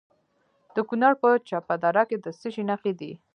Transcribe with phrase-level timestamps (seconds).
[0.75, 3.11] د کونړ په چپه دره کې د څه شي نښې دي؟